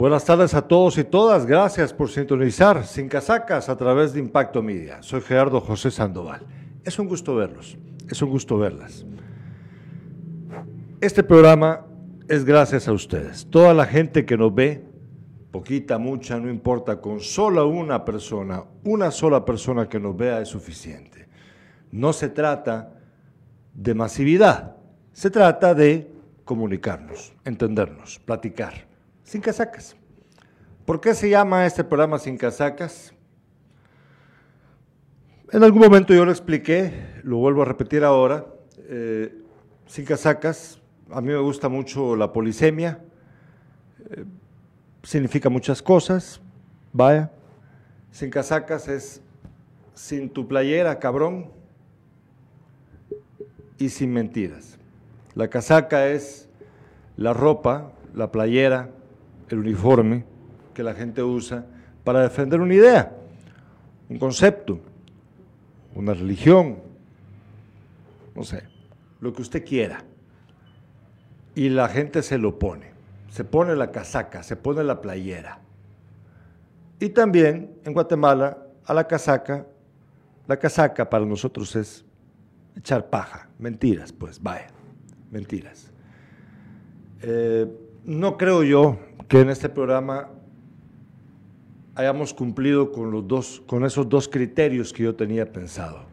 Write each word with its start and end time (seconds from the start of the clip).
Buenas 0.00 0.24
tardes 0.24 0.54
a 0.54 0.62
todos 0.62 0.96
y 0.96 1.02
todas. 1.02 1.44
Gracias 1.44 1.92
por 1.92 2.08
sintonizar 2.08 2.86
Sin 2.86 3.08
Casacas 3.08 3.68
a 3.68 3.76
través 3.76 4.12
de 4.12 4.20
Impacto 4.20 4.62
Media. 4.62 5.02
Soy 5.02 5.20
Gerardo 5.22 5.60
José 5.60 5.90
Sandoval. 5.90 6.46
Es 6.84 7.00
un 7.00 7.08
gusto 7.08 7.34
verlos. 7.34 7.76
Es 8.08 8.22
un 8.22 8.30
gusto 8.30 8.56
verlas. 8.58 9.04
Este 11.00 11.24
programa 11.24 11.84
es 12.28 12.44
gracias 12.44 12.86
a 12.86 12.92
ustedes. 12.92 13.48
Toda 13.50 13.74
la 13.74 13.86
gente 13.86 14.24
que 14.24 14.36
nos 14.36 14.54
ve, 14.54 14.84
poquita, 15.50 15.98
mucha, 15.98 16.38
no 16.38 16.48
importa, 16.48 17.00
con 17.00 17.18
solo 17.18 17.66
una 17.66 18.04
persona, 18.04 18.62
una 18.84 19.10
sola 19.10 19.44
persona 19.44 19.88
que 19.88 19.98
nos 19.98 20.16
vea 20.16 20.40
es 20.40 20.46
suficiente. 20.46 21.28
No 21.90 22.12
se 22.12 22.28
trata 22.28 23.00
de 23.74 23.94
masividad, 23.94 24.76
se 25.12 25.28
trata 25.28 25.74
de 25.74 26.08
comunicarnos, 26.44 27.32
entendernos, 27.44 28.20
platicar 28.20 28.87
sin 29.28 29.42
casacas. 29.42 29.94
¿Por 30.86 31.02
qué 31.02 31.12
se 31.12 31.28
llama 31.28 31.66
este 31.66 31.84
programa 31.84 32.18
Sin 32.18 32.38
Casacas? 32.38 33.12
En 35.52 35.62
algún 35.62 35.82
momento 35.82 36.14
yo 36.14 36.24
lo 36.24 36.30
expliqué, 36.30 37.20
lo 37.24 37.36
vuelvo 37.36 37.60
a 37.60 37.66
repetir 37.66 38.04
ahora. 38.04 38.46
Eh, 38.88 39.42
sin 39.86 40.06
casacas, 40.06 40.80
a 41.10 41.20
mí 41.20 41.28
me 41.28 41.36
gusta 41.36 41.68
mucho 41.68 42.16
la 42.16 42.32
polisemia, 42.32 43.00
eh, 44.10 44.24
significa 45.02 45.50
muchas 45.50 45.82
cosas, 45.82 46.40
vaya. 46.94 47.30
Sin 48.10 48.30
casacas 48.30 48.88
es 48.88 49.20
sin 49.92 50.30
tu 50.30 50.48
playera, 50.48 50.98
cabrón, 50.98 51.50
y 53.76 53.90
sin 53.90 54.10
mentiras. 54.10 54.78
La 55.34 55.48
casaca 55.48 56.08
es 56.08 56.48
la 57.18 57.34
ropa, 57.34 57.92
la 58.14 58.32
playera, 58.32 58.88
el 59.54 59.60
uniforme 59.60 60.24
que 60.74 60.82
la 60.82 60.94
gente 60.94 61.22
usa 61.22 61.66
para 62.04 62.22
defender 62.22 62.60
una 62.60 62.74
idea, 62.74 63.12
un 64.08 64.18
concepto, 64.18 64.80
una 65.94 66.14
religión, 66.14 66.78
no 68.34 68.44
sé, 68.44 68.64
lo 69.20 69.32
que 69.32 69.42
usted 69.42 69.64
quiera. 69.64 70.04
Y 71.54 71.70
la 71.70 71.88
gente 71.88 72.22
se 72.22 72.38
lo 72.38 72.58
pone, 72.58 72.92
se 73.28 73.44
pone 73.44 73.74
la 73.74 73.90
casaca, 73.90 74.42
se 74.42 74.56
pone 74.56 74.84
la 74.84 75.00
playera. 75.00 75.60
Y 77.00 77.10
también 77.10 77.74
en 77.84 77.92
Guatemala 77.92 78.58
a 78.84 78.94
la 78.94 79.06
casaca, 79.06 79.66
la 80.46 80.56
casaca 80.56 81.10
para 81.10 81.24
nosotros 81.24 81.74
es 81.76 82.04
echar 82.76 83.10
paja, 83.10 83.48
mentiras, 83.58 84.12
pues 84.12 84.40
vaya, 84.40 84.68
mentiras. 85.30 85.90
Eh, 87.22 87.66
no 88.08 88.38
creo 88.38 88.62
yo 88.62 88.98
que 89.28 89.42
en 89.42 89.50
este 89.50 89.68
programa 89.68 90.30
hayamos 91.94 92.32
cumplido 92.32 92.90
con, 92.90 93.10
los 93.10 93.28
dos, 93.28 93.62
con 93.66 93.84
esos 93.84 94.08
dos 94.08 94.26
criterios 94.28 94.94
que 94.94 95.02
yo 95.02 95.14
tenía 95.14 95.52
pensado 95.52 96.06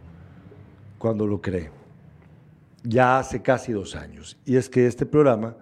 cuando 0.98 1.26
lo 1.26 1.42
creé, 1.42 1.72
ya 2.84 3.18
hace 3.18 3.42
casi 3.42 3.72
dos 3.72 3.96
años. 3.96 4.38
Y 4.46 4.58
es 4.58 4.70
que 4.70 4.88
este 4.88 5.06
programa 5.06 5.56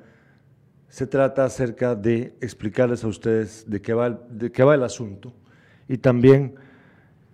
se 0.89 1.05
trata 1.05 1.45
acerca 1.45 1.93
de 1.93 2.33
explicarles 2.41 3.03
a 3.03 3.09
ustedes 3.09 3.69
de 3.69 3.79
qué 3.79 3.93
va 3.93 4.07
el, 4.07 4.17
de 4.31 4.51
qué 4.51 4.63
va 4.63 4.73
el 4.73 4.81
asunto 4.81 5.31
y 5.87 5.99
también 5.99 6.55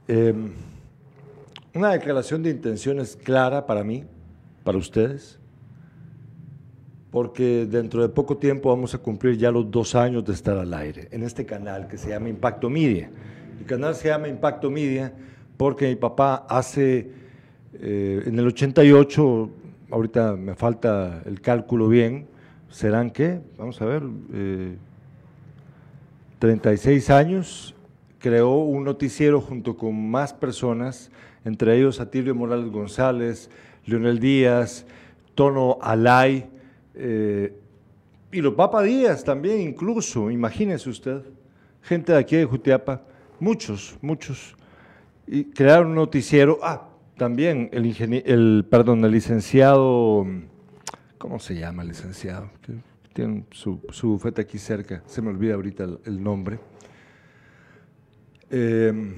em, 0.10 0.52
una 1.74 1.92
declaración 1.92 2.44
de 2.44 2.50
intenciones 2.50 3.16
clara 3.16 3.66
para 3.66 3.82
mí, 3.86 4.04
para 4.66 4.78
ustedes, 4.78 5.39
porque 7.12 7.66
dentro 7.66 8.02
de 8.02 8.10
poco 8.10 8.38
tiempo 8.38 8.70
vamos 8.70 8.94
a 8.94 9.00
cumplir 9.00 9.38
ya 9.38 9.52
los 9.52 9.70
dos 9.70 9.96
años 9.96 10.24
de 10.26 10.34
estar 10.34 10.58
al 10.58 10.74
aire 10.74 11.08
en 11.12 11.24
este 11.24 11.46
canal 11.46 11.88
que 11.88 11.98
se 11.98 12.10
llama 12.10 12.30
Impacto 12.30 12.70
Media. 12.70 13.10
El 13.60 13.66
canal 13.66 13.96
se 13.96 14.10
llama 14.10 14.28
Impacto 14.28 14.70
Media 14.70 15.12
porque 15.58 15.88
mi 15.88 15.96
papá 15.96 16.46
hace, 16.48 17.12
eh, 17.74 18.24
en 18.26 18.38
el 18.38 18.48
88, 18.48 19.50
ahorita 19.92 20.36
me 20.36 20.56
falta 20.56 21.22
el 21.26 21.42
cálculo 21.42 21.90
bien, 21.90 22.28
serán 22.70 23.10
qué, 23.10 23.42
vamos 23.58 23.82
a 23.82 23.86
ver, 23.86 24.04
36 26.38 27.10
eh, 27.10 27.14
años, 27.14 27.76
creó 28.20 28.60
un 28.60 28.84
noticiero 28.84 29.42
junto 29.42 29.76
con 29.76 30.10
más 30.10 30.34
personas, 30.34 31.12
entre 31.44 31.78
ellos 31.78 32.00
Atilio 32.00 32.36
Morales 32.36 32.72
González, 32.72 33.50
Leonel 33.86 34.20
Díaz, 34.20 34.86
Tono 35.36 35.80
Alay, 35.82 36.48
eh, 37.02 37.54
y 38.30 38.42
los 38.42 38.54
Papa 38.56 38.84
Díaz 38.84 39.24
también, 39.24 39.62
incluso, 39.62 40.30
imagínese 40.30 40.90
usted, 40.90 41.24
gente 41.82 42.12
de 42.12 42.20
aquí 42.20 42.36
de 42.36 42.44
Jutiapa, 42.44 43.02
muchos, 43.40 43.98
muchos, 44.02 44.56
y 45.26 45.46
crearon 45.46 45.88
un 45.88 45.96
noticiero. 45.96 46.60
Ah, 46.62 46.90
también 47.18 47.70
el, 47.72 47.86
el, 48.26 48.66
perdón, 48.70 49.04
el 49.06 49.12
licenciado, 49.12 50.28
¿cómo 51.18 51.40
se 51.40 51.56
llama 51.56 51.84
el 51.84 51.90
licenciado? 51.90 52.50
Tiene 53.14 53.46
su, 53.52 53.82
su 53.92 54.10
bufete 54.10 54.42
aquí 54.42 54.58
cerca, 54.58 55.02
se 55.08 55.22
me 55.22 55.30
olvida 55.30 55.56
ahorita 55.56 55.86
el, 56.04 56.22
nombre. 56.22 56.60
Eh, 58.52 59.16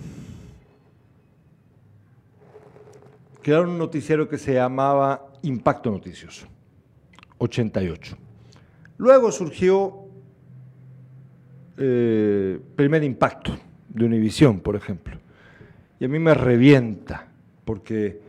crearon 3.42 3.72
un 3.72 3.78
noticiero 3.80 4.30
que 4.30 4.38
se 4.38 4.54
llamaba 4.54 5.32
Impacto 5.42 5.90
Noticioso. 5.90 6.48
88. 7.42 8.18
Luego 8.98 9.32
surgió 9.32 10.06
eh, 11.78 12.60
Primer 12.76 13.04
Impacto 13.04 13.58
de 13.90 14.06
Univisión, 14.06 14.60
por 14.60 14.76
ejemplo. 14.76 15.18
Y 16.00 16.06
a 16.06 16.08
mí 16.08 16.20
me 16.20 16.36
revienta, 16.36 17.28
porque 17.66 18.22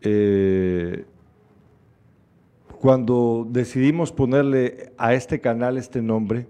eh, 0.00 1.04
cuando 2.80 3.46
decidimos 3.50 4.12
ponerle 4.12 4.92
a 4.96 5.12
este 5.12 5.40
canal 5.40 5.76
este 5.76 6.00
nombre, 6.00 6.46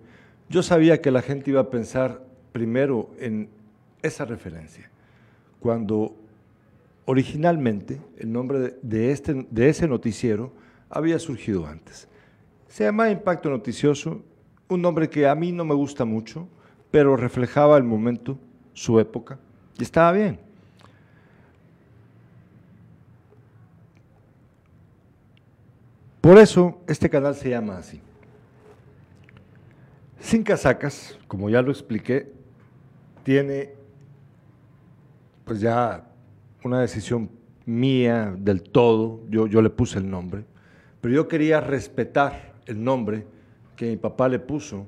yo 0.48 0.62
sabía 0.62 1.00
que 1.00 1.10
la 1.10 1.22
gente 1.22 1.50
iba 1.50 1.60
a 1.60 1.70
pensar 1.70 2.24
primero 2.52 3.10
en 3.18 3.48
esa 4.02 4.24
referencia. 4.24 4.88
Cuando 5.58 6.14
originalmente 7.06 8.00
el 8.18 8.32
nombre 8.32 8.76
de, 8.82 9.10
este, 9.10 9.46
de 9.50 9.68
ese 9.68 9.88
noticiero 9.88 10.52
había 10.90 11.18
surgido 11.18 11.66
antes. 11.66 12.08
Se 12.68 12.84
llama 12.84 13.10
Impacto 13.10 13.48
Noticioso, 13.48 14.22
un 14.68 14.82
nombre 14.82 15.08
que 15.08 15.26
a 15.26 15.34
mí 15.34 15.52
no 15.52 15.64
me 15.64 15.74
gusta 15.74 16.04
mucho, 16.04 16.48
pero 16.90 17.16
reflejaba 17.16 17.76
el 17.76 17.84
momento, 17.84 18.38
su 18.74 18.98
época, 19.00 19.38
y 19.78 19.82
estaba 19.82 20.12
bien. 20.12 20.38
Por 26.20 26.38
eso 26.38 26.78
este 26.86 27.08
canal 27.08 27.34
se 27.34 27.50
llama 27.50 27.78
así. 27.78 28.00
Sin 30.20 30.42
casacas, 30.42 31.18
como 31.26 31.48
ya 31.48 31.62
lo 31.62 31.70
expliqué, 31.70 32.32
tiene 33.22 33.74
pues 35.44 35.60
ya 35.60 36.06
una 36.62 36.80
decisión 36.80 37.30
mía 37.64 38.34
del 38.38 38.62
todo, 38.62 39.22
yo, 39.28 39.46
yo 39.46 39.62
le 39.62 39.70
puse 39.70 39.98
el 39.98 40.08
nombre, 40.08 40.44
pero 41.00 41.14
yo 41.14 41.28
quería 41.28 41.60
respetar 41.60 42.54
el 42.66 42.82
nombre 42.82 43.26
que 43.76 43.90
mi 43.90 43.96
papá 43.96 44.28
le 44.28 44.38
puso 44.38 44.86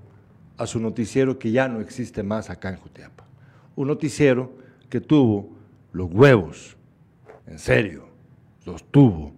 a 0.59 0.67
su 0.67 0.79
noticiero 0.79 1.39
que 1.39 1.51
ya 1.51 1.69
no 1.69 1.81
existe 1.81 2.23
más 2.23 2.51
acá 2.51 2.69
en 2.69 2.77
Jutiapa. 2.77 3.25
Un 3.75 3.89
noticiero 3.89 4.53
que 4.91 5.01
tuvo 5.01 5.49
los 5.93 6.13
huevos, 6.13 6.77
en 7.47 7.59
serio, 7.59 8.09
los 8.67 8.85
tuvo, 8.85 9.33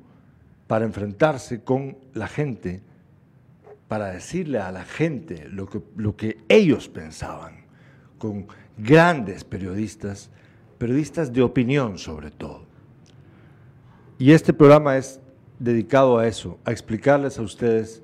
para 0.67 0.85
enfrentarse 0.85 1.63
con 1.63 1.97
la 2.15 2.27
gente, 2.27 2.83
para 3.89 4.09
decirle 4.09 4.59
a 4.59 4.73
la 4.73 4.85
gente 4.85 5.49
lo 5.49 5.69
que, 5.69 5.81
lo 5.97 6.17
que 6.17 6.39
ellos 6.49 6.89
pensaban, 6.89 7.65
con 8.19 8.47
grandes 8.77 9.45
periodistas, 9.45 10.31
periodistas 10.79 11.33
de 11.33 11.43
opinión 11.43 11.99
sobre 11.99 12.31
todo. 12.31 12.67
Y 14.19 14.33
este 14.33 14.53
programa 14.53 14.97
es 14.97 15.21
dedicado 15.59 16.19
a 16.19 16.27
eso, 16.27 16.59
a 16.65 16.73
explicarles 16.73 17.39
a 17.39 17.43
ustedes 17.43 18.03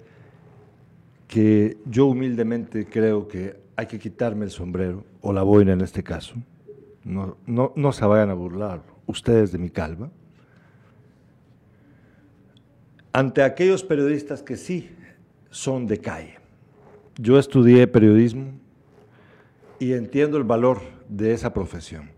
que 1.26 1.78
yo 1.86 2.06
humildemente 2.06 2.86
creo 2.86 3.28
que 3.28 3.56
hay 3.76 3.86
que 3.86 3.98
quitarme 3.98 4.44
el 4.44 4.50
sombrero, 4.50 5.04
o 5.20 5.32
la 5.32 5.42
boina 5.42 5.72
en 5.72 5.80
este 5.80 6.02
caso. 6.02 6.34
No, 7.04 7.36
no, 7.46 7.72
no 7.76 7.92
se 7.92 8.04
vayan 8.04 8.30
a 8.30 8.34
burlar 8.34 8.82
ustedes 9.06 9.52
de 9.52 9.58
mi 9.58 9.70
calva. 9.70 10.10
Ante 13.12 13.42
aquellos 13.42 13.82
periodistas 13.82 14.42
que 14.42 14.56
sí 14.56 14.90
son 15.50 15.86
de 15.86 15.98
calle. 15.98 16.38
Yo 17.18 17.38
estudié 17.38 17.86
periodismo 17.86 18.52
y 19.78 19.94
entiendo 19.94 20.36
el 20.36 20.44
valor 20.44 20.80
de 21.08 21.32
esa 21.32 21.52
profesión. 21.52 22.10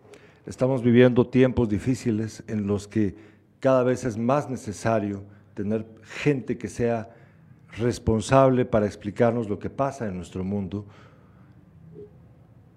Estamos 0.46 0.82
viviendo 0.82 1.26
tiempos 1.26 1.68
difíciles 1.68 2.42
en 2.46 2.66
los 2.66 2.88
que 2.88 3.14
cada 3.62 3.84
vez 3.84 4.04
es 4.04 4.18
más 4.18 4.50
necesario 4.50 5.22
tener 5.54 5.86
gente 6.02 6.58
que 6.58 6.66
sea 6.66 7.10
responsable 7.78 8.64
para 8.64 8.86
explicarnos 8.86 9.48
lo 9.48 9.60
que 9.60 9.70
pasa 9.70 10.08
en 10.08 10.16
nuestro 10.16 10.42
mundo, 10.42 10.84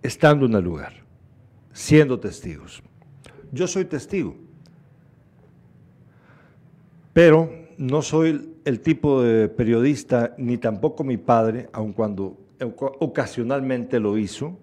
estando 0.04 0.46
en 0.46 0.54
el 0.54 0.64
lugar, 0.64 0.94
siendo 1.74 2.20
testigos. 2.20 2.84
Yo 3.52 3.66
soy 3.66 3.86
testigo, 3.86 4.36
pero 7.14 7.50
no 7.80 8.04
soy 8.04 8.60
el 8.64 8.80
tipo 8.80 9.24
de 9.24 9.50
periodista, 9.50 10.36
ni 10.38 10.60
tampoco 10.60 11.04
mi 11.04 11.18
padre, 11.18 11.68
aun 11.74 11.94
cuando 11.94 12.38
ocasionalmente 12.78 14.00
lo 14.00 14.20
hizo, 14.20 14.56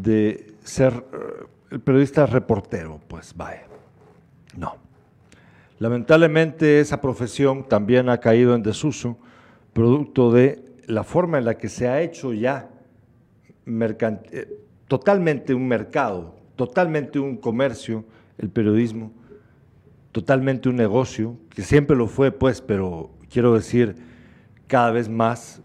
de 0.00 0.54
ser 0.62 0.92
eh, 0.92 1.46
el 1.72 1.80
periodista 1.80 2.24
reportero, 2.24 3.00
pues 3.08 3.34
vaya. 3.34 3.66
No. 4.56 4.87
Lamentablemente 5.78 6.80
esa 6.80 7.00
profesión 7.00 7.68
también 7.68 8.08
ha 8.08 8.18
caído 8.18 8.54
en 8.54 8.62
desuso, 8.62 9.16
producto 9.72 10.32
de 10.32 10.64
la 10.86 11.04
forma 11.04 11.38
en 11.38 11.44
la 11.44 11.56
que 11.56 11.68
se 11.68 11.88
ha 11.88 12.00
hecho 12.00 12.32
ya 12.32 12.70
eh, 13.66 14.58
totalmente 14.88 15.54
un 15.54 15.68
mercado, 15.68 16.34
totalmente 16.56 17.18
un 17.18 17.36
comercio, 17.36 18.04
el 18.38 18.50
periodismo, 18.50 19.12
totalmente 20.10 20.68
un 20.68 20.76
negocio, 20.76 21.36
que 21.50 21.62
siempre 21.62 21.96
lo 21.96 22.06
fue, 22.06 22.32
pues, 22.32 22.60
pero 22.60 23.10
quiero 23.30 23.54
decir, 23.54 23.94
cada 24.66 24.90
vez 24.90 25.08
más, 25.08 25.62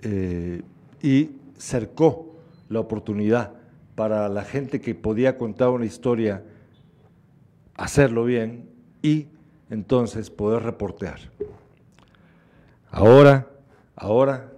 eh, 0.00 0.62
y 1.02 1.30
cercó 1.58 2.36
la 2.68 2.80
oportunidad 2.80 3.52
para 3.94 4.28
la 4.28 4.42
gente 4.42 4.80
que 4.80 4.94
podía 4.94 5.36
contar 5.38 5.68
una 5.68 5.84
historia, 5.84 6.42
hacerlo 7.74 8.24
bien 8.24 8.68
y 9.02 9.28
entonces 9.70 10.30
poder 10.30 10.62
reportear. 10.62 11.20
Ahora, 12.90 13.46
ahora, 13.94 14.52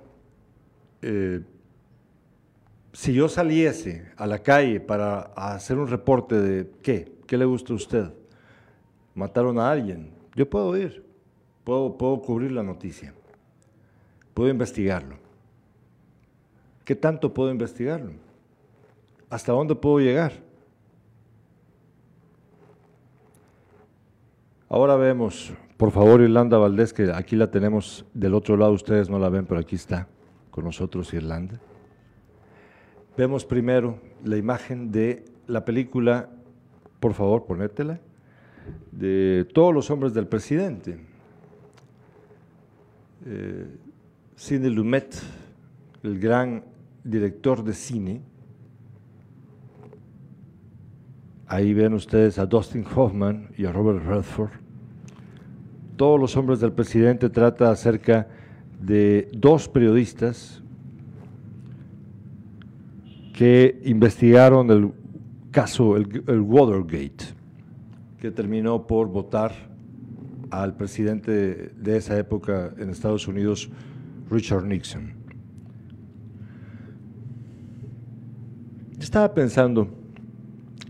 eh, 1.03 1.43
si 2.93 3.13
yo 3.13 3.29
saliese 3.29 4.11
a 4.17 4.27
la 4.27 4.41
calle 4.41 4.81
para 4.81 5.21
hacer 5.35 5.79
un 5.79 5.89
reporte 5.89 6.35
de 6.35 6.71
qué, 6.83 7.13
qué 7.27 7.37
le 7.37 7.45
gusta 7.45 7.73
a 7.73 7.77
usted, 7.77 8.13
mataron 9.15 9.59
a 9.59 9.71
alguien, 9.71 10.11
yo 10.35 10.49
puedo 10.49 10.77
ir, 10.77 11.05
puedo, 11.65 11.97
puedo 11.97 12.21
cubrir 12.21 12.53
la 12.53 12.63
noticia, 12.63 13.15
puedo 14.35 14.51
investigarlo. 14.51 15.17
¿Qué 16.85 16.95
tanto 16.95 17.35
puedo 17.35 17.51
investigarlo? 17.51 18.13
¿Hasta 19.29 19.53
dónde 19.53 19.75
puedo 19.75 20.01
llegar? 20.01 20.33
Ahora 24.70 24.97
vemos, 24.97 25.55
por 25.79 25.93
favor, 25.93 26.20
Irlanda 26.20 26.59
Valdés, 26.59 26.93
que 26.93 27.11
aquí 27.11 27.37
la 27.37 27.50
tenemos 27.50 28.05
del 28.12 28.35
otro 28.35 28.55
lado, 28.59 28.73
ustedes 28.73 29.09
no 29.09 29.19
la 29.19 29.31
ven, 29.31 29.47
pero 29.47 29.59
aquí 29.61 29.76
está 29.76 30.09
con 30.50 30.65
nosotros 30.65 31.15
Irlanda. 31.15 31.59
Vemos 33.17 33.47
primero 33.47 33.99
la 34.25 34.37
imagen 34.37 34.93
de 34.93 35.25
la 35.47 35.65
película, 35.65 36.29
por 37.00 37.15
favor, 37.15 37.47
ponétela, 37.47 37.99
de 38.93 39.49
todos 39.55 39.73
los 39.73 39.91
hombres 39.91 40.12
del 40.12 40.26
presidente. 40.26 41.00
Eh, 43.25 43.67
Sidney 44.37 44.71
Lumet, 44.71 45.17
el 46.03 46.21
gran 46.21 46.62
director 47.05 47.64
de 47.64 47.73
cine. 47.73 48.21
Ahí 51.49 51.73
ven 51.73 51.95
ustedes 51.95 52.39
a 52.39 52.45
Dustin 52.45 52.85
Hoffman 52.95 53.49
y 53.56 53.65
a 53.65 53.73
Robert 53.73 54.05
Redford. 54.05 54.50
Todos 55.97 56.21
los 56.21 56.37
hombres 56.37 56.61
del 56.61 56.73
presidente 56.73 57.31
trata 57.31 57.71
acerca 57.71 58.29
de 58.81 59.31
dos 59.33 59.67
periodistas 59.67 60.62
que 63.33 63.81
investigaron 63.85 64.71
el 64.71 64.93
caso, 65.50 65.97
el, 65.97 66.41
Watergate, 66.41 67.25
que 68.21 68.31
terminó 68.31 68.87
por 68.87 69.09
votar 69.09 69.53
al 70.50 70.77
presidente 70.77 71.73
de 71.77 71.97
esa 71.97 72.19
época 72.19 72.75
en 72.79 72.91
Estados 72.91 73.27
Unidos, 73.27 73.71
Richard 74.31 74.65
Nixon. 74.65 75.15
Estaba 79.00 79.33
pensando, 79.33 79.98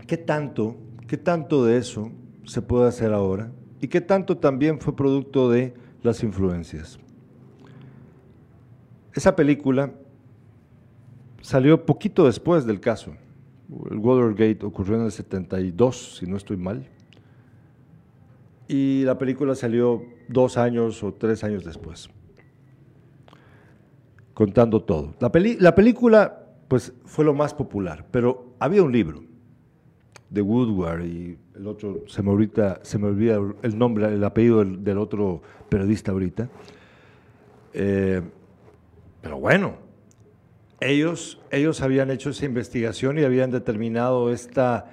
¿qué 0.09 0.17
tanto, 0.17 0.75
qué 1.07 1.17
tanto 1.17 1.63
de 1.63 1.77
eso 1.77 2.11
se 2.43 2.63
puede 2.63 2.87
hacer 2.87 3.13
ahora? 3.13 3.51
¿Y 3.79 3.87
qué 3.87 4.01
tanto 4.01 4.39
también 4.39 4.79
fue 4.79 4.95
producto 4.95 5.51
de 5.51 5.75
las 6.01 6.23
influencias? 6.23 6.97
Esa 9.13 9.35
película 9.35 9.93
salió 11.41 11.85
poquito 11.85 12.25
después 12.25 12.65
del 12.65 12.79
caso. 12.79 13.13
El 13.91 13.99
Watergate 13.99 14.65
ocurrió 14.65 14.95
en 14.95 15.03
el 15.03 15.11
72, 15.11 16.17
si 16.17 16.25
no 16.25 16.37
estoy 16.37 16.57
mal. 16.57 16.87
Y 18.67 19.03
la 19.03 19.15
película 19.15 19.53
salió 19.53 20.01
dos 20.27 20.57
años 20.57 21.03
o 21.03 21.13
tres 21.13 21.43
años 21.43 21.63
después, 21.63 22.09
contando 24.33 24.81
todo. 24.81 25.13
La, 25.19 25.31
la 25.59 25.75
película, 25.75 26.47
pues, 26.67 26.93
fue 27.05 27.23
lo 27.23 27.35
más 27.35 27.53
popular, 27.53 28.07
pero 28.09 28.55
había 28.59 28.81
un 28.81 28.91
libro 28.91 29.28
de 30.29 30.41
Woodward 30.41 31.05
y 31.05 31.37
el 31.55 31.67
otro, 31.67 32.03
se 32.07 32.21
me, 32.21 32.29
ahorita, 32.29 32.79
se 32.83 32.97
me 32.97 33.07
olvida 33.07 33.39
el 33.61 33.77
nombre, 33.77 34.13
el 34.13 34.23
apellido 34.23 34.63
del, 34.63 34.97
otro 34.97 35.41
periodista 35.69 36.11
ahorita. 36.11 36.49
Eh, 37.73 38.21
pero 39.21 39.39
bueno, 39.39 39.75
ellos, 40.79 41.41
ellos 41.51 41.81
habían 41.81 42.11
hecho 42.11 42.29
esa 42.29 42.45
investigación 42.45 43.17
y 43.17 43.23
habían 43.23 43.51
determinado 43.51 44.31
esta 44.31 44.91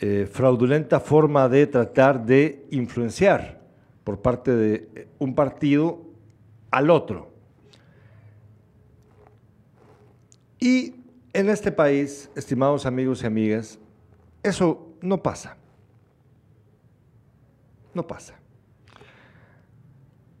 eh, 0.00 0.28
fraudulenta 0.30 1.00
forma 1.00 1.48
de 1.48 1.66
tratar 1.66 2.26
de 2.26 2.66
influenciar 2.70 3.60
por 4.02 4.20
parte 4.20 4.54
de 4.54 5.08
un 5.18 5.34
partido 5.34 6.02
al 6.70 6.90
otro. 6.90 7.32
Y 10.58 10.94
en 11.32 11.48
este 11.48 11.70
país, 11.72 12.30
estimados 12.36 12.86
amigos 12.86 13.22
y 13.22 13.26
amigas, 13.26 13.78
eso 14.44 14.94
no 15.00 15.22
pasa. 15.22 15.56
No 17.94 18.06
pasa. 18.06 18.34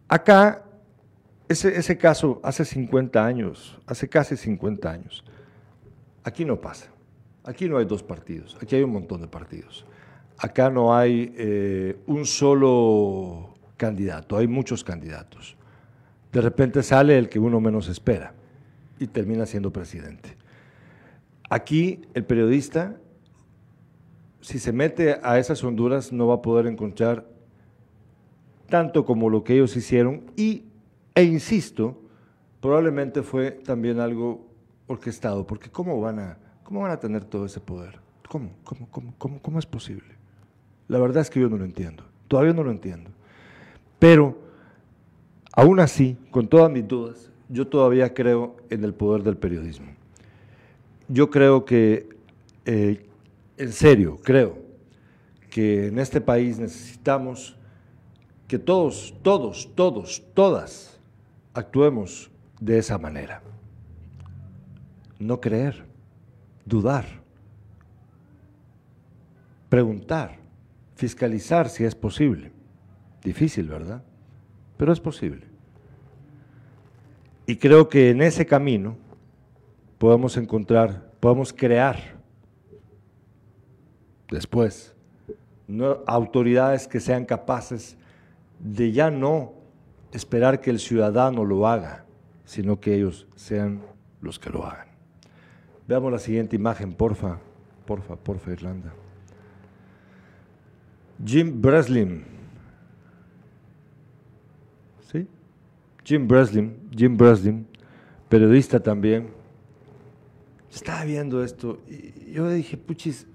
Acá 0.08 0.64
ese, 1.48 1.98
caso 1.98 2.40
hace 2.42 2.64
50 2.64 3.24
años, 3.24 3.78
hace 3.86 4.08
casi 4.08 4.36
50 4.36 4.90
años. 4.90 5.24
Aquí 6.22 6.44
no 6.44 6.60
pasa. 6.60 6.86
Aquí 7.44 7.68
no 7.68 7.76
hay 7.76 7.84
dos 7.84 8.02
partidos, 8.02 8.56
aquí 8.62 8.76
hay 8.76 8.82
un 8.82 8.92
montón 8.92 9.20
de 9.20 9.28
partidos. 9.28 9.84
Acá 10.38 10.70
no 10.70 10.96
hay 10.96 11.34
eh, 11.36 11.98
un 12.06 12.24
solo 12.24 13.54
candidato, 13.76 14.36
hay 14.38 14.46
muchos 14.46 14.82
candidatos. 14.82 15.56
De 16.32 16.40
repente 16.40 16.82
sale 16.82 17.18
el 17.18 17.28
que 17.28 17.38
uno 17.38 17.60
menos 17.60 17.88
espera 17.88 18.32
y 18.98 19.06
termina 19.08 19.44
siendo 19.44 19.72
presidente. 19.72 20.36
Aquí 21.50 22.00
el 22.14 22.24
periodista, 22.24 22.96
si 24.44 24.58
se 24.58 24.72
mete 24.74 25.18
a 25.22 25.38
esas 25.38 25.64
Honduras, 25.64 26.12
no 26.12 26.26
va 26.26 26.34
a 26.34 26.42
poder 26.42 26.66
encontrar 26.66 27.26
tanto 28.68 29.06
como 29.06 29.30
lo 29.30 29.42
que 29.42 29.54
ellos 29.54 29.74
hicieron 29.74 30.30
y 30.36 30.64
e 31.14 31.24
insisto, 31.24 31.98
probablemente 32.60 33.22
fue 33.22 33.52
también 33.52 34.00
algo 34.00 34.46
orquestado, 34.86 35.46
porque 35.46 35.70
¿cómo 35.70 35.98
van 35.98 36.18
a, 36.18 36.36
cómo 36.62 36.82
van 36.82 36.90
a 36.90 37.00
tener 37.00 37.24
todo 37.24 37.46
ese 37.46 37.58
poder? 37.58 37.98
¿Cómo, 38.28 38.50
cómo, 38.64 38.86
cómo, 38.90 39.14
cómo, 39.16 39.40
cómo 39.40 39.58
es 39.58 39.64
posible? 39.64 40.14
La 40.88 40.98
verdad 40.98 41.22
es 41.22 41.30
que 41.30 41.40
yo 41.40 41.48
no 41.48 41.56
lo 41.56 41.64
entiendo, 41.64 42.04
todavía 42.28 42.52
no 42.52 42.64
lo 42.64 42.70
entiendo. 42.70 43.12
Pero, 43.98 44.36
aún 45.54 45.80
así, 45.80 46.18
con 46.30 46.48
todas 46.48 46.70
mis 46.70 46.86
dudas, 46.86 47.30
yo 47.48 47.66
todavía 47.66 48.12
creo 48.12 48.56
en 48.68 48.84
el 48.84 48.92
poder 48.92 49.22
del 49.22 49.38
periodismo. 49.38 49.86
Yo 51.08 51.30
creo 51.30 51.64
que, 51.64 52.10
eh, 52.66 53.06
en 53.56 53.72
serio, 53.72 54.18
creo 54.22 54.58
que 55.50 55.88
en 55.88 55.98
este 55.98 56.20
país 56.20 56.58
necesitamos 56.58 57.56
que 58.48 58.58
todos, 58.58 59.14
todos, 59.22 59.70
todos, 59.74 60.22
todas, 60.34 61.00
actuemos 61.54 62.30
de 62.60 62.78
esa 62.78 62.98
manera. 62.98 63.42
No 65.18 65.40
creer, 65.40 65.84
dudar, 66.64 67.06
preguntar, 69.68 70.36
fiscalizar 70.96 71.68
si 71.68 71.84
es 71.84 71.94
posible. 71.94 72.52
Difícil, 73.22 73.68
¿verdad? 73.68 74.02
Pero 74.76 74.92
es 74.92 75.00
posible. 75.00 75.46
Y 77.46 77.56
creo 77.56 77.88
que 77.88 78.10
en 78.10 78.22
ese 78.22 78.44
camino 78.46 78.96
podemos 79.98 80.36
encontrar, 80.36 81.10
podemos 81.20 81.52
crear 81.52 82.13
después 84.34 84.94
autoridades 86.06 86.86
que 86.86 87.00
sean 87.00 87.24
capaces 87.24 87.96
de 88.58 88.92
ya 88.92 89.10
no 89.10 89.54
esperar 90.12 90.60
que 90.60 90.70
el 90.70 90.78
ciudadano 90.78 91.44
lo 91.44 91.66
haga, 91.66 92.04
sino 92.44 92.80
que 92.80 92.94
ellos 92.94 93.26
sean 93.34 93.80
los 94.20 94.38
que 94.38 94.50
lo 94.50 94.64
hagan. 94.64 94.86
Veamos 95.88 96.12
la 96.12 96.18
siguiente 96.18 96.56
imagen, 96.56 96.92
porfa, 96.92 97.38
porfa, 97.86 98.16
porfa, 98.16 98.52
Irlanda. 98.52 98.92
Jim 101.24 101.60
Breslin. 101.60 102.24
¿Sí? 105.10 105.26
Jim 106.04 106.26
Breslin, 106.26 106.88
Jim 106.94 107.16
Breslin, 107.16 107.66
periodista 108.28 108.80
también. 108.80 109.28
Estaba 110.72 111.04
viendo 111.04 111.42
esto 111.42 111.80
y 111.88 112.32
yo 112.32 112.48
dije, 112.50 112.76
puchis, 112.76 113.26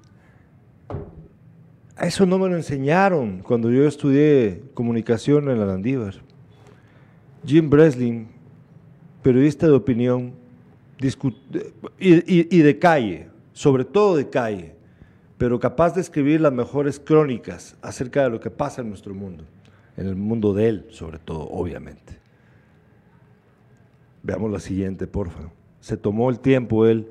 eso 2.02 2.26
no 2.26 2.40
me 2.40 2.48
lo 2.48 2.56
enseñaron 2.56 3.40
cuando 3.40 3.72
yo 3.72 3.86
estudié 3.86 4.64
comunicación 4.74 5.50
en 5.50 5.60
la 5.60 5.66
Landívar. 5.66 6.16
Jim 7.46 7.70
Breslin, 7.70 8.28
periodista 9.22 9.68
de 9.68 9.74
opinión 9.74 10.34
y, 12.00 12.62
de 12.62 12.80
calle, 12.80 13.30
sobre 13.54 13.86
todo 13.86 14.16
de 14.16 14.30
calle, 14.30 14.76
pero 15.38 15.60
capaz 15.60 15.94
de 15.94 16.02
escribir 16.02 16.42
las 16.42 16.54
mejores 16.54 17.00
crónicas 17.00 17.76
acerca 17.82 18.24
de 18.24 18.30
lo 18.30 18.40
que 18.40 18.50
pasa 18.50 18.82
en 18.82 18.90
nuestro 18.90 19.14
mundo, 19.14 19.46
en 19.96 20.08
el 20.08 20.16
mundo 20.16 20.54
de 20.54 20.70
él, 20.70 20.86
sobre 20.90 21.20
todo, 21.20 21.50
obviamente. 21.50 22.18
Veamos 24.24 24.52
la 24.52 24.60
siguiente, 24.60 25.08
por 25.08 25.30
favor. 25.30 25.52
Se 25.80 25.96
tomó 25.96 26.30
el 26.30 26.40
tiempo 26.40 26.86
él, 26.86 27.08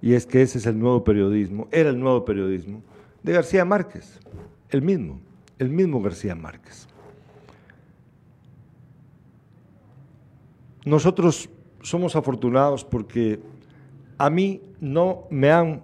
y 0.00 0.14
es 0.14 0.24
que 0.24 0.40
ese 0.42 0.58
es 0.58 0.66
el 0.66 0.78
nuevo 0.78 1.04
periodismo, 1.04 1.68
era 1.70 1.90
el 1.90 2.00
nuevo 2.00 2.24
periodismo 2.24 2.82
de 3.28 3.34
García 3.34 3.62
Márquez, 3.66 4.18
el 4.70 4.80
mismo, 4.80 5.20
el 5.58 5.68
mismo 5.68 6.00
García 6.00 6.34
Márquez. 6.34 6.88
Nosotros 10.86 11.50
somos 11.82 12.16
afortunados 12.16 12.86
porque 12.86 13.38
a 14.16 14.30
mí 14.30 14.62
no 14.80 15.24
me 15.28 15.52
han 15.52 15.82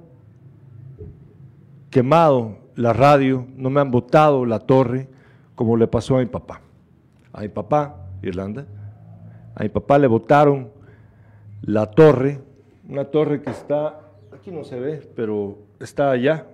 quemado 1.90 2.56
la 2.76 2.94
radio, 2.94 3.46
no 3.56 3.68
me 3.68 3.82
han 3.82 3.90
botado 3.90 4.46
la 4.46 4.60
torre 4.60 5.10
como 5.54 5.76
le 5.76 5.86
pasó 5.86 6.16
a 6.16 6.20
mi 6.20 6.26
papá. 6.26 6.62
A 7.30 7.42
mi 7.42 7.48
papá, 7.48 8.06
Irlanda, 8.22 8.64
a 9.54 9.64
mi 9.64 9.68
papá 9.68 9.98
le 9.98 10.06
botaron 10.06 10.70
la 11.60 11.90
torre, 11.90 12.40
una 12.88 13.04
torre 13.04 13.42
que 13.42 13.50
está, 13.50 14.00
aquí 14.32 14.50
no 14.50 14.64
se 14.64 14.80
ve, 14.80 15.12
pero 15.14 15.58
está 15.78 16.10
allá, 16.10 16.46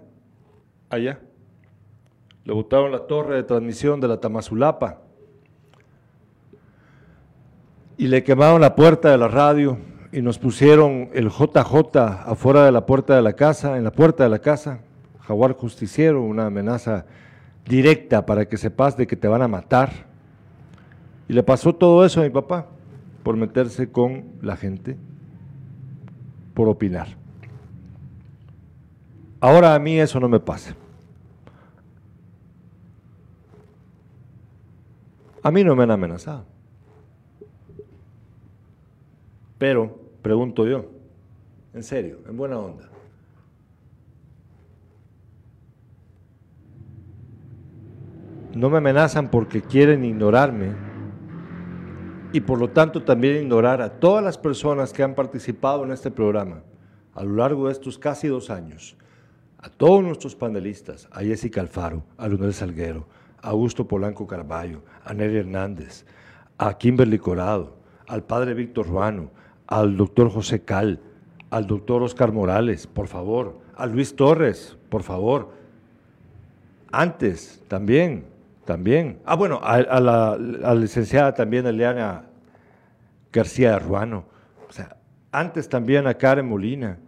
allá. 0.90 1.20
Le 2.44 2.52
botaron 2.52 2.92
la 2.92 3.06
torre 3.06 3.36
de 3.36 3.42
transmisión 3.44 4.00
de 4.00 4.08
la 4.08 4.18
Tamazulapa 4.18 4.98
y 7.96 8.08
le 8.08 8.24
quemaron 8.24 8.60
la 8.60 8.74
puerta 8.74 9.10
de 9.10 9.18
la 9.18 9.28
radio 9.28 9.78
y 10.12 10.22
nos 10.22 10.38
pusieron 10.38 11.10
el 11.12 11.28
JJ 11.28 11.96
afuera 11.96 12.64
de 12.64 12.72
la 12.72 12.84
puerta 12.84 13.14
de 13.14 13.22
la 13.22 13.34
casa, 13.34 13.76
en 13.76 13.84
la 13.84 13.92
puerta 13.92 14.24
de 14.24 14.30
la 14.30 14.40
casa, 14.40 14.80
jaguar 15.20 15.52
justiciero, 15.52 16.22
una 16.22 16.46
amenaza 16.46 17.06
directa 17.66 18.26
para 18.26 18.46
que 18.46 18.56
sepas 18.56 18.96
de 18.96 19.06
que 19.06 19.16
te 19.16 19.28
van 19.28 19.42
a 19.42 19.48
matar. 19.48 19.90
Y 21.28 21.32
le 21.32 21.42
pasó 21.42 21.74
todo 21.74 22.04
eso 22.04 22.20
a 22.20 22.24
mi 22.24 22.30
papá 22.30 22.66
por 23.22 23.36
meterse 23.36 23.92
con 23.92 24.24
la 24.40 24.56
gente, 24.56 24.96
por 26.54 26.68
opinar. 26.68 27.08
Ahora 29.40 29.74
a 29.74 29.78
mí 29.78 29.98
eso 29.98 30.18
no 30.20 30.28
me 30.28 30.40
pasa. 30.40 30.74
A 35.42 35.50
mí 35.50 35.64
no 35.64 35.74
me 35.74 35.84
han 35.84 35.90
amenazado. 35.90 36.44
Pero, 39.58 39.98
pregunto 40.22 40.66
yo, 40.66 40.86
en 41.74 41.82
serio, 41.82 42.18
en 42.26 42.36
buena 42.36 42.58
onda, 42.58 42.88
no 48.54 48.70
me 48.70 48.78
amenazan 48.78 49.30
porque 49.30 49.62
quieren 49.62 50.04
ignorarme 50.04 50.74
y 52.32 52.40
por 52.40 52.58
lo 52.58 52.70
tanto 52.70 53.02
también 53.02 53.42
ignorar 53.42 53.82
a 53.82 54.00
todas 54.00 54.24
las 54.24 54.38
personas 54.38 54.92
que 54.92 55.02
han 55.02 55.14
participado 55.14 55.84
en 55.84 55.92
este 55.92 56.10
programa 56.10 56.62
a 57.14 57.24
lo 57.24 57.36
largo 57.36 57.66
de 57.66 57.72
estos 57.72 57.98
casi 57.98 58.28
dos 58.28 58.50
años, 58.50 58.96
a 59.58 59.68
todos 59.68 60.02
nuestros 60.02 60.34
panelistas, 60.36 61.08
a 61.10 61.20
Jessica 61.20 61.60
Alfaro, 61.60 62.04
a 62.16 62.28
Leonel 62.28 62.54
Salguero, 62.54 63.06
Augusto 63.42 63.86
Polanco 63.86 64.26
Carballo, 64.26 64.82
a 65.04 65.14
Nery 65.14 65.38
Hernández, 65.38 66.04
a 66.58 66.76
Kimberly 66.76 67.18
Corado, 67.18 67.76
al 68.06 68.24
padre 68.24 68.54
Víctor 68.54 68.88
Ruano, 68.88 69.30
al 69.66 69.96
doctor 69.96 70.30
José 70.30 70.64
Cal, 70.64 71.00
al 71.50 71.66
doctor 71.66 72.02
Oscar 72.02 72.32
Morales, 72.32 72.86
por 72.86 73.08
favor, 73.08 73.58
a 73.76 73.86
Luis 73.86 74.14
Torres, 74.14 74.76
por 74.88 75.02
favor. 75.02 75.52
Antes, 76.92 77.62
también, 77.68 78.26
también. 78.64 79.20
Ah, 79.24 79.36
bueno, 79.36 79.60
a, 79.62 80.00
la, 80.00 80.74
licenciada 80.74 81.34
también 81.34 81.66
Eliana 81.66 82.26
García 83.32 83.78
Ruano. 83.78 84.24
O 84.68 84.72
sea, 84.72 84.96
antes 85.32 85.68
también 85.68 86.06
a 86.06 86.14
Karen 86.14 86.48
Molina. 86.48 86.98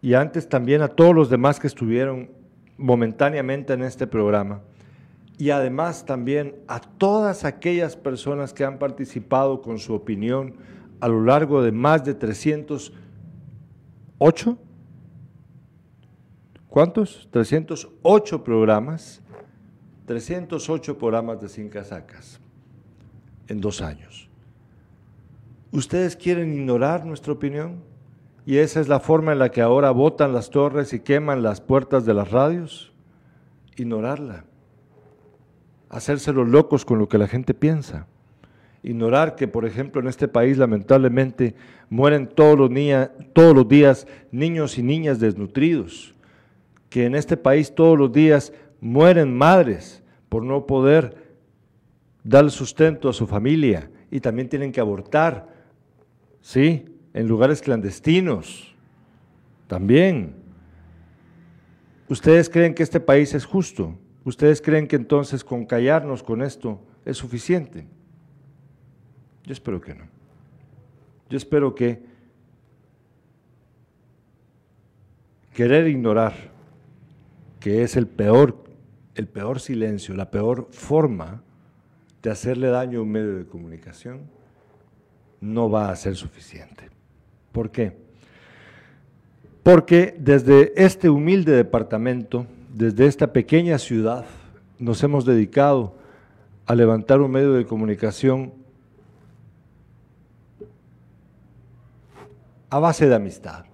Y 0.00 0.14
antes 0.14 0.48
también 0.48 0.80
a 0.82 0.88
todos 0.88 1.14
los 1.14 1.28
demás 1.28 1.58
que 1.58 1.66
estuvieron 1.66 2.30
momentáneamente 2.76 3.72
en 3.72 3.82
este 3.82 4.06
programa. 4.06 4.60
Y 5.38 5.50
además 5.50 6.04
también 6.04 6.56
a 6.66 6.80
todas 6.80 7.44
aquellas 7.44 7.96
personas 7.96 8.52
que 8.52 8.64
han 8.64 8.78
participado 8.78 9.62
con 9.62 9.78
su 9.78 9.94
opinión 9.94 10.56
a 11.00 11.06
lo 11.06 11.22
largo 11.22 11.62
de 11.62 11.70
más 11.70 12.04
de 12.04 12.14
308, 12.14 14.58
¿cuántos? 16.68 17.28
308 17.30 18.42
programas, 18.42 19.22
308 20.06 20.98
programas 20.98 21.40
de 21.40 21.48
Sin 21.48 21.68
Casacas 21.68 22.40
en 23.46 23.60
dos 23.60 23.80
años. 23.80 24.28
¿Ustedes 25.70 26.16
quieren 26.16 26.52
ignorar 26.52 27.04
nuestra 27.04 27.32
opinión? 27.32 27.82
¿Y 28.46 28.56
esa 28.56 28.80
es 28.80 28.88
la 28.88 29.00
forma 29.00 29.32
en 29.32 29.38
la 29.38 29.50
que 29.50 29.60
ahora 29.60 29.90
botan 29.90 30.32
las 30.32 30.50
torres 30.50 30.94
y 30.94 31.00
queman 31.00 31.42
las 31.42 31.60
puertas 31.60 32.06
de 32.06 32.14
las 32.14 32.30
radios? 32.30 32.92
Ignorarla. 33.76 34.44
Hacérselo 35.90 36.44
locos 36.44 36.84
con 36.84 36.98
lo 36.98 37.08
que 37.08 37.18
la 37.18 37.28
gente 37.28 37.54
piensa 37.54 38.06
ignorar 38.82 39.36
que, 39.36 39.48
por 39.48 39.64
ejemplo, 39.64 40.00
en 40.00 40.08
este 40.08 40.28
país 40.28 40.58
lamentablemente 40.58 41.54
mueren 41.90 42.26
todos 42.26 42.58
los, 42.58 42.70
todos 43.32 43.54
los 43.54 43.68
días 43.68 44.06
niños 44.30 44.78
y 44.78 44.82
niñas 44.82 45.20
desnutridos, 45.20 46.14
que 46.88 47.04
en 47.04 47.14
este 47.14 47.36
país 47.36 47.74
todos 47.74 47.98
los 47.98 48.12
días 48.12 48.52
mueren 48.80 49.36
madres 49.36 50.02
por 50.28 50.44
no 50.44 50.66
poder 50.66 51.28
dar 52.22 52.50
sustento 52.50 53.08
a 53.08 53.12
su 53.12 53.26
familia 53.26 53.90
y 54.10 54.20
también 54.20 54.48
tienen 54.48 54.72
que 54.72 54.80
abortar, 54.80 55.48
¿sí? 56.40 56.84
En 57.14 57.26
lugares 57.26 57.60
clandestinos, 57.60 58.74
también. 59.66 60.34
¿Ustedes 62.08 62.48
creen 62.48 62.74
que 62.74 62.82
este 62.82 63.00
país 63.00 63.34
es 63.34 63.44
justo? 63.44 63.94
¿Ustedes 64.28 64.60
creen 64.60 64.86
que 64.86 64.96
entonces 64.96 65.42
con 65.42 65.64
callarnos 65.64 66.22
con 66.22 66.42
esto 66.42 66.82
es 67.06 67.16
suficiente? 67.16 67.86
Yo 69.46 69.54
espero 69.54 69.80
que 69.80 69.94
no. 69.94 70.04
Yo 71.30 71.38
espero 71.38 71.74
que 71.74 72.02
querer 75.54 75.88
ignorar, 75.88 76.34
que 77.58 77.82
es 77.82 77.96
el 77.96 78.06
peor, 78.06 78.64
el 79.14 79.28
peor 79.28 79.60
silencio, 79.60 80.14
la 80.14 80.30
peor 80.30 80.68
forma 80.72 81.42
de 82.22 82.28
hacerle 82.28 82.68
daño 82.68 82.98
a 82.98 83.02
un 83.04 83.10
medio 83.10 83.34
de 83.34 83.46
comunicación, 83.46 84.20
no 85.40 85.70
va 85.70 85.88
a 85.88 85.96
ser 85.96 86.16
suficiente. 86.16 86.90
¿Por 87.50 87.70
qué? 87.70 87.96
Porque 89.62 90.14
desde 90.18 90.74
este 90.76 91.08
humilde 91.08 91.52
departamento, 91.52 92.46
desde 92.78 93.06
esta 93.06 93.32
pequeña 93.32 93.76
ciudad, 93.76 94.24
nos 94.78 95.02
hemos 95.02 95.24
dedicado 95.24 95.96
a 96.64 96.76
levantar 96.76 97.20
un 97.20 97.32
medio 97.32 97.54
de 97.54 97.66
comunicación 97.66 98.52
a 102.70 102.78
base 102.78 103.08
de 103.08 103.16
amistad, 103.16 103.64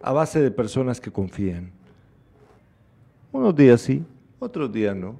a 0.00 0.12
base 0.12 0.40
de 0.40 0.52
personas 0.52 1.00
que 1.00 1.10
confían. 1.10 1.72
Unos 3.32 3.52
días 3.56 3.80
sí, 3.80 4.04
otros 4.38 4.72
días 4.72 4.94
no, 4.94 5.18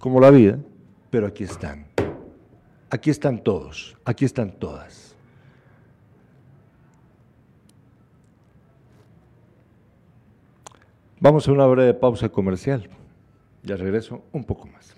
como 0.00 0.20
la 0.20 0.30
vida, 0.30 0.58
pero 1.10 1.26
aquí 1.26 1.44
están. 1.44 1.84
Aquí 2.88 3.10
están 3.10 3.44
todos, 3.44 3.94
aquí 4.06 4.24
están 4.24 4.52
todas. 4.52 5.13
Vamos 11.24 11.48
a 11.48 11.52
una 11.52 11.64
breve 11.64 11.94
pausa 11.94 12.28
comercial. 12.28 12.86
Ya 13.62 13.76
regreso 13.76 14.24
un 14.30 14.44
poco 14.44 14.66
más. 14.66 14.94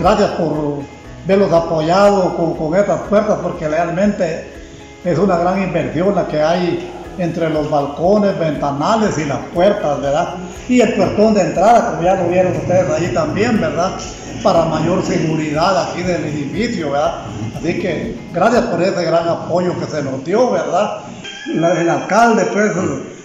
Gracias 0.00 0.30
por 0.38 0.78
verlos 1.26 1.52
apoyado 1.52 2.34
con, 2.34 2.56
con 2.56 2.74
estas 2.78 3.02
puertas 3.10 3.38
porque 3.40 3.68
realmente 3.68 4.46
es 5.04 5.18
una 5.18 5.36
gran 5.36 5.62
inversión 5.62 6.14
la 6.14 6.26
que 6.26 6.40
hay 6.40 6.99
entre 7.20 7.50
los 7.50 7.70
balcones, 7.70 8.38
ventanales 8.38 9.18
y 9.18 9.24
las 9.26 9.38
puertas, 9.54 10.00
¿verdad? 10.00 10.34
Y 10.68 10.80
el 10.80 10.94
puertón 10.94 11.34
de 11.34 11.42
entrada, 11.42 11.90
como 11.90 12.02
ya 12.02 12.14
lo 12.14 12.28
vieron 12.28 12.56
ustedes 12.56 12.90
ahí 12.90 13.12
también, 13.12 13.60
¿verdad? 13.60 13.92
Para 14.42 14.64
mayor 14.64 15.04
seguridad 15.04 15.90
aquí 15.90 16.02
del 16.02 16.24
edificio, 16.24 16.92
¿verdad? 16.92 17.22
Así 17.58 17.78
que 17.78 18.16
gracias 18.32 18.64
por 18.64 18.82
ese 18.82 19.04
gran 19.04 19.28
apoyo 19.28 19.78
que 19.78 19.86
se 19.86 20.02
nos 20.02 20.24
dio, 20.24 20.50
¿verdad? 20.50 21.00
el 21.46 21.88
alcalde, 21.88 22.46
pues, 22.52 22.72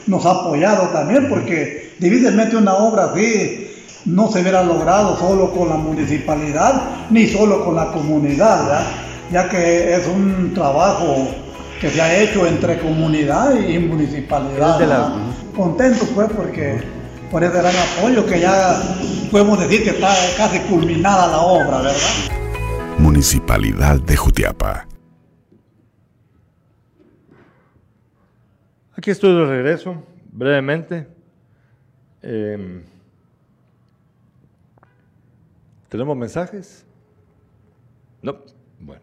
nos 0.07 0.25
ha 0.25 0.31
apoyado 0.31 0.87
también 0.89 1.29
porque 1.29 1.93
difícilmente 1.99 2.55
una 2.55 2.73
obra 2.75 3.05
así 3.05 3.71
no 4.05 4.31
se 4.31 4.41
hubiera 4.41 4.63
logrado 4.63 5.17
solo 5.17 5.51
con 5.51 5.69
la 5.69 5.75
municipalidad 5.75 6.81
ni 7.09 7.27
solo 7.27 7.63
con 7.65 7.75
la 7.75 7.91
comunidad, 7.91 8.63
¿verdad? 8.65 8.85
ya 9.31 9.49
que 9.49 9.95
es 9.95 10.07
un 10.07 10.53
trabajo 10.53 11.27
que 11.79 11.89
se 11.89 12.01
ha 12.01 12.21
hecho 12.21 12.47
entre 12.47 12.79
comunidad 12.79 13.55
y 13.59 13.79
municipalidad. 13.79 15.13
Contento 15.55 16.05
pues 16.13 16.29
porque 16.35 16.81
por 17.31 17.43
ese 17.43 17.57
gran 17.57 17.73
apoyo 17.75 18.25
que 18.25 18.39
ya 18.39 18.81
podemos 19.31 19.59
decir 19.59 19.83
que 19.83 19.89
está 19.91 20.13
casi 20.37 20.59
culminada 20.59 21.27
la 21.27 21.39
obra, 21.39 21.81
¿verdad? 21.81 21.99
Municipalidad 22.97 23.99
de 23.99 24.15
Jutiapa. 24.15 24.87
Aquí 28.97 29.11
estoy 29.11 29.35
de 29.35 29.45
regreso, 29.45 30.01
brevemente. 30.31 31.07
Em, 32.21 32.83
¿Tenemos 35.89 36.17
mensajes? 36.17 36.85
No. 38.21 38.37
Bueno. 38.79 39.01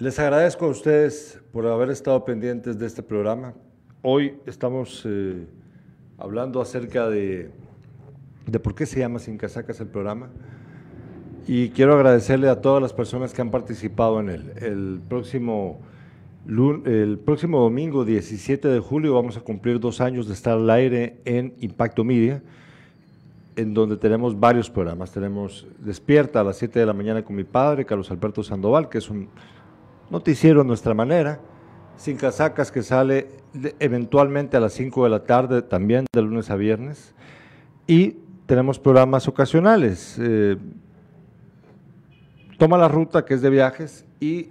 Les 0.00 0.18
agradezco 0.18 0.64
a 0.64 0.68
ustedes 0.68 1.38
por 1.52 1.66
haber 1.66 1.90
estado 1.90 2.24
pendientes 2.24 2.78
de 2.78 2.86
este 2.86 3.02
programa. 3.02 3.52
Hoy 4.00 4.38
estamos 4.46 5.02
eh, 5.04 5.44
hablando 6.16 6.62
acerca 6.62 7.10
de, 7.10 7.50
de, 8.46 8.60
por 8.60 8.74
qué 8.74 8.86
se 8.86 9.00
llama 9.00 9.18
Sin 9.18 9.36
Casacas 9.36 9.78
el 9.78 9.88
programa. 9.88 10.30
Y 11.46 11.68
quiero 11.68 11.92
agradecerle 11.92 12.48
a 12.48 12.62
todas 12.62 12.80
las 12.80 12.94
personas 12.94 13.34
que 13.34 13.42
han 13.42 13.50
participado 13.50 14.20
en 14.20 14.30
él. 14.30 14.52
El 14.56 15.02
próximo, 15.06 15.80
el 16.48 17.18
próximo 17.22 17.60
domingo, 17.60 18.06
17 18.06 18.68
de 18.68 18.80
julio, 18.80 19.14
vamos 19.14 19.36
a 19.36 19.42
cumplir 19.42 19.80
dos 19.80 20.00
años 20.00 20.26
de 20.26 20.32
estar 20.32 20.54
al 20.54 20.70
aire 20.70 21.20
en 21.26 21.52
Impacto 21.60 22.04
Media, 22.04 22.42
en 23.54 23.74
donde 23.74 23.98
tenemos 23.98 24.40
varios 24.40 24.70
programas. 24.70 25.12
Tenemos 25.12 25.66
Despierta 25.78 26.40
a 26.40 26.44
las 26.44 26.56
7 26.56 26.78
de 26.80 26.86
la 26.86 26.94
mañana 26.94 27.22
con 27.22 27.36
mi 27.36 27.44
padre, 27.44 27.84
Carlos 27.84 28.10
Alberto 28.10 28.42
Sandoval, 28.42 28.88
que 28.88 28.96
es 28.96 29.10
un 29.10 29.28
noticiero 30.10 30.60
a 30.60 30.64
nuestra 30.64 30.94
manera, 30.94 31.40
sin 31.96 32.16
casacas 32.16 32.72
que 32.72 32.82
sale 32.82 33.28
eventualmente 33.78 34.56
a 34.56 34.60
las 34.60 34.72
5 34.74 35.04
de 35.04 35.10
la 35.10 35.24
tarde, 35.24 35.62
también 35.62 36.06
de 36.12 36.22
lunes 36.22 36.50
a 36.50 36.56
viernes, 36.56 37.14
y 37.86 38.16
tenemos 38.46 38.78
programas 38.78 39.28
ocasionales. 39.28 40.16
Eh, 40.18 40.56
toma 42.58 42.78
la 42.78 42.88
ruta, 42.88 43.24
que 43.24 43.34
es 43.34 43.42
de 43.42 43.50
viajes, 43.50 44.04
y 44.18 44.48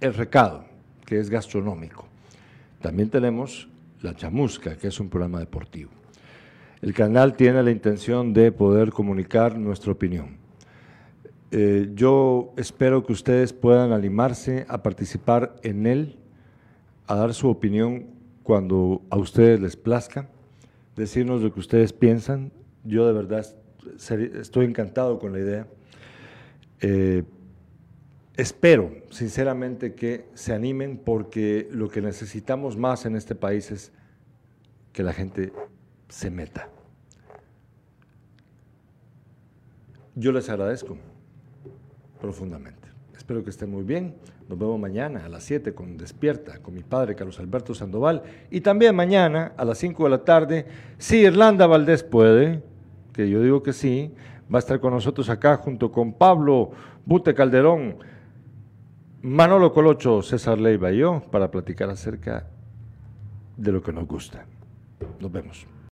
el 0.00 0.14
recado, 0.14 0.64
que 1.04 1.18
es 1.18 1.30
gastronómico. 1.30 2.06
También 2.80 3.08
tenemos 3.10 3.68
La 4.02 4.14
Chamusca, 4.14 4.76
que 4.76 4.88
es 4.88 5.00
un 5.00 5.08
programa 5.08 5.40
deportivo. 5.40 5.90
El 6.82 6.92
canal 6.92 7.34
tiene 7.34 7.62
la 7.62 7.70
intención 7.70 8.34
de 8.34 8.52
poder 8.52 8.90
comunicar 8.90 9.56
nuestra 9.56 9.92
opinión. 9.92 10.43
Eh, 11.56 11.92
yo 11.94 12.52
espero 12.56 13.06
que 13.06 13.12
ustedes 13.12 13.52
puedan 13.52 13.92
animarse 13.92 14.66
a 14.68 14.82
participar 14.82 15.54
en 15.62 15.86
él, 15.86 16.18
a 17.06 17.14
dar 17.14 17.32
su 17.32 17.48
opinión 17.48 18.06
cuando 18.42 19.02
a 19.08 19.18
ustedes 19.18 19.60
les 19.60 19.76
plazca, 19.76 20.28
decirnos 20.96 21.42
lo 21.42 21.54
que 21.54 21.60
ustedes 21.60 21.92
piensan. 21.92 22.50
Yo 22.82 23.06
de 23.06 23.12
verdad 23.12 23.46
estoy 24.36 24.66
encantado 24.66 25.20
con 25.20 25.32
la 25.32 25.38
idea. 25.38 25.68
Eh, 26.80 27.22
espero 28.36 28.90
sinceramente 29.10 29.94
que 29.94 30.24
se 30.34 30.54
animen 30.54 30.98
porque 30.98 31.68
lo 31.70 31.88
que 31.88 32.02
necesitamos 32.02 32.76
más 32.76 33.06
en 33.06 33.14
este 33.14 33.36
país 33.36 33.70
es 33.70 33.92
que 34.92 35.04
la 35.04 35.12
gente 35.12 35.52
se 36.08 36.32
meta. 36.32 36.68
Yo 40.16 40.32
les 40.32 40.48
agradezco 40.48 40.98
profundamente. 42.24 42.88
Espero 43.14 43.44
que 43.44 43.50
estén 43.50 43.70
muy 43.70 43.82
bien. 43.82 44.14
Nos 44.48 44.58
vemos 44.58 44.80
mañana 44.80 45.26
a 45.26 45.28
las 45.28 45.44
7 45.44 45.74
con 45.74 45.98
Despierta, 45.98 46.58
con 46.62 46.72
mi 46.72 46.82
padre 46.82 47.14
Carlos 47.14 47.38
Alberto 47.38 47.74
Sandoval. 47.74 48.22
Y 48.50 48.62
también 48.62 48.96
mañana 48.96 49.52
a 49.58 49.64
las 49.66 49.76
5 49.76 50.04
de 50.04 50.10
la 50.10 50.24
tarde, 50.24 50.66
si 50.96 51.18
Irlanda 51.18 51.66
Valdés 51.66 52.02
puede, 52.02 52.62
que 53.12 53.28
yo 53.28 53.42
digo 53.42 53.62
que 53.62 53.74
sí, 53.74 54.14
va 54.52 54.56
a 54.56 54.60
estar 54.60 54.80
con 54.80 54.94
nosotros 54.94 55.28
acá 55.28 55.58
junto 55.58 55.92
con 55.92 56.14
Pablo 56.14 56.70
Bute 57.04 57.34
Calderón, 57.34 57.98
Manolo 59.20 59.74
Colocho, 59.74 60.22
César 60.22 60.58
Leiva 60.58 60.92
y 60.92 60.98
yo 61.00 61.20
para 61.30 61.50
platicar 61.50 61.90
acerca 61.90 62.46
de 63.58 63.70
lo 63.70 63.82
que 63.82 63.92
nos 63.92 64.08
gusta. 64.08 64.46
Nos 65.20 65.30
vemos. 65.30 65.74